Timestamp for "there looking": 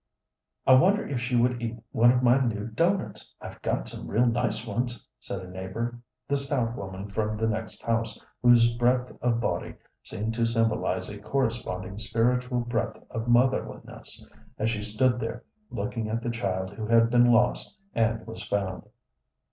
15.19-16.09